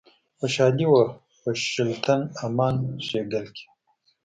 خوشحالي 0.37 0.85
وه 0.91 1.05
په 1.41 1.49
شُلتن، 1.69 2.21
امان 2.45 2.75
شیګل 3.07 3.45
کښي 3.55 3.67